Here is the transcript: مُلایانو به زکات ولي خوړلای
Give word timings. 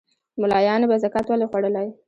مُلایانو 0.41 0.89
به 0.89 0.95
زکات 1.03 1.25
ولي 1.27 1.45
خوړلای 1.51 1.87